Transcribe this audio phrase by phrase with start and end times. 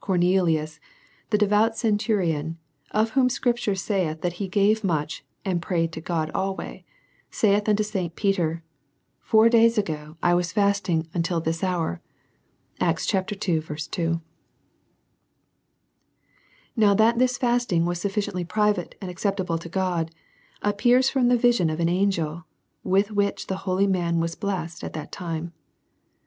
[0.00, 0.80] Cornelius,
[1.28, 2.56] the devout centurion,
[2.92, 6.86] of whom the scrip tures saith, that he gave much, and prayed to God alway,
[7.30, 8.16] saith unto St.
[8.16, 8.62] Peter,
[9.20, 12.00] Four days ago, I icas fasting until this hour,
[12.80, 13.30] Acts x.
[13.36, 14.20] 2.
[16.74, 20.10] Now that this fasting was sufficiently private and acceptable to God,
[20.62, 22.46] appears from the vision of an an gel,
[22.82, 25.52] with which the holy man was blessed at that time.